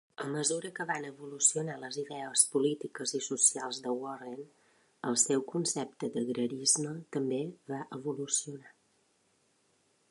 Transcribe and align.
A 0.23 0.25
mesura 0.35 0.69
que 0.77 0.85
van 0.91 1.03
evolucionar 1.09 1.75
les 1.81 1.99
idees 2.03 2.45
polítiques 2.55 3.13
i 3.19 3.21
socials 3.27 3.83
de 3.83 3.93
Warren, 3.99 4.41
el 5.11 5.21
seu 5.25 5.45
concepte 5.53 6.11
d'agrarisme 6.17 6.97
també 7.19 7.43
va 7.75 7.85
evolucionar. 8.01 8.75